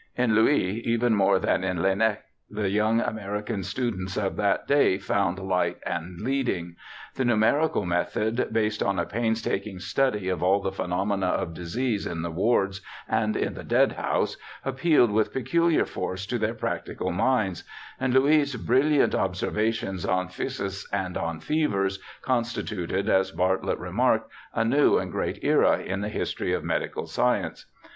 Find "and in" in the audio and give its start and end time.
13.07-13.53